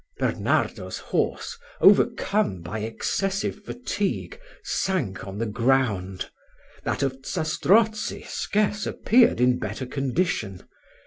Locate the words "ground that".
5.45-7.03